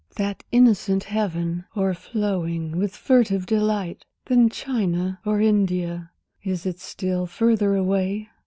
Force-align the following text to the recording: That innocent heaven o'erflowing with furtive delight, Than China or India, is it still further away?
That 0.15 0.43
innocent 0.51 1.03
heaven 1.03 1.65
o'erflowing 1.77 2.79
with 2.79 2.95
furtive 2.95 3.45
delight, 3.45 4.03
Than 4.25 4.49
China 4.49 5.19
or 5.27 5.39
India, 5.39 6.09
is 6.43 6.65
it 6.65 6.79
still 6.79 7.27
further 7.27 7.75
away? 7.75 8.27